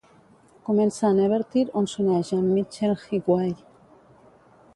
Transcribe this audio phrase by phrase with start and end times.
[0.69, 3.53] Comença a Nevertire, on s'uneix amb Mitchell Highway.